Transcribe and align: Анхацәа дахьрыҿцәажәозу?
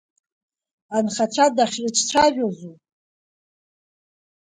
Анхацәа 0.95 1.45
дахьрыҿцәажәозу? 1.55 2.75